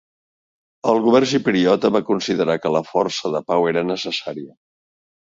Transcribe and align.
El 0.91 1.01
govern 1.07 1.27
xipriota 1.33 1.91
va 1.95 2.01
considerar 2.07 2.55
que 2.63 2.71
la 2.77 2.81
força 2.93 3.31
de 3.35 3.41
pau 3.53 3.67
era 3.73 3.85
necessària. 3.91 4.57